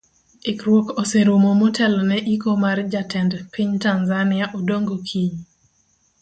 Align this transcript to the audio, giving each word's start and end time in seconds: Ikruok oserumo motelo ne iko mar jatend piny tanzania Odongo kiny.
Ikruok 0.51 0.87
oserumo 1.01 1.51
motelo 1.61 1.99
ne 2.09 2.17
iko 2.35 2.51
mar 2.63 2.77
jatend 2.93 3.31
piny 3.53 3.71
tanzania 3.83 4.45
Odongo 4.57 4.95
kiny. 5.07 5.35